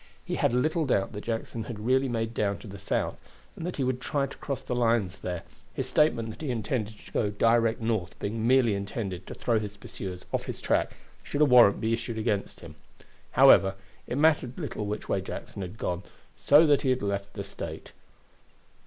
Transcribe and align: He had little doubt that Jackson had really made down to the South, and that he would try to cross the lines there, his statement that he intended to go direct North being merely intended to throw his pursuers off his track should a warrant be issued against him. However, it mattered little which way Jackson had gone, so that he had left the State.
He 0.25 0.33
had 0.33 0.51
little 0.51 0.87
doubt 0.87 1.13
that 1.13 1.25
Jackson 1.25 1.65
had 1.65 1.77
really 1.85 2.09
made 2.09 2.33
down 2.33 2.57
to 2.57 2.67
the 2.67 2.79
South, 2.79 3.17
and 3.55 3.67
that 3.67 3.75
he 3.77 3.83
would 3.83 4.01
try 4.01 4.25
to 4.25 4.37
cross 4.39 4.63
the 4.63 4.73
lines 4.73 5.17
there, 5.17 5.43
his 5.75 5.87
statement 5.87 6.31
that 6.31 6.41
he 6.41 6.49
intended 6.49 6.97
to 6.97 7.11
go 7.11 7.29
direct 7.29 7.79
North 7.81 8.17
being 8.17 8.47
merely 8.47 8.73
intended 8.73 9.27
to 9.27 9.35
throw 9.35 9.59
his 9.59 9.77
pursuers 9.77 10.25
off 10.33 10.47
his 10.47 10.59
track 10.59 10.93
should 11.21 11.41
a 11.41 11.45
warrant 11.45 11.79
be 11.79 11.93
issued 11.93 12.17
against 12.17 12.61
him. 12.61 12.73
However, 13.33 13.75
it 14.07 14.17
mattered 14.17 14.57
little 14.57 14.87
which 14.87 15.07
way 15.07 15.21
Jackson 15.21 15.61
had 15.61 15.77
gone, 15.77 16.01
so 16.35 16.65
that 16.65 16.81
he 16.81 16.89
had 16.89 17.03
left 17.03 17.33
the 17.33 17.43
State. 17.43 17.91